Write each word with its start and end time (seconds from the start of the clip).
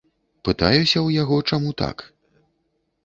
Пытаюся 0.47 0.83
ў 0.85 1.09
яго, 1.21 1.37
чаму 1.53 1.77
так. 1.83 1.97